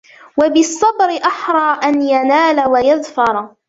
وَبِالصَّبْرِ 0.37 1.25
أَحْرَى 1.25 1.79
أَنْ 1.83 2.01
يَنَالَ 2.01 2.67
وَيَظْفَرَ 2.67 3.51